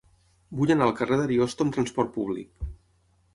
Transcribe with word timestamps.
Vull 0.61 0.71
anar 0.75 0.87
al 0.87 0.95
carrer 1.01 1.19
d'Ariosto 1.19 1.67
amb 1.67 1.77
trasport 1.77 2.11
públic. 2.17 2.67